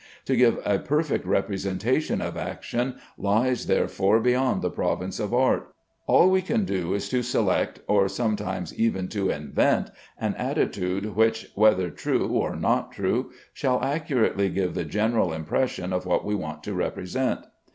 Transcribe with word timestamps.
To 0.25 0.35
give 0.35 0.57
a 0.65 0.79
perfect 0.79 1.27
representation 1.27 2.21
of 2.21 2.35
action 2.35 2.95
lies, 3.19 3.67
therefore, 3.67 4.19
beyond 4.19 4.63
the 4.63 4.71
province 4.71 5.19
of 5.19 5.31
art. 5.31 5.71
All 6.07 6.31
we 6.31 6.41
can 6.41 6.65
do 6.65 6.95
is 6.95 7.07
to 7.09 7.21
select, 7.21 7.81
or 7.87 8.07
sometimes 8.09 8.73
even 8.73 9.09
to 9.09 9.29
invent, 9.29 9.91
an 10.19 10.33
attitude 10.39 11.15
which, 11.15 11.51
whether 11.53 11.91
true 11.91 12.29
or 12.29 12.55
not 12.55 12.91
true, 12.91 13.31
shall 13.53 13.83
accurately 13.83 14.49
give 14.49 14.73
the 14.73 14.85
general 14.85 15.31
impression 15.31 15.93
of 15.93 16.07
what 16.07 16.25
we 16.25 16.33
want 16.33 16.63
to 16.63 16.73
represent. 16.73 17.41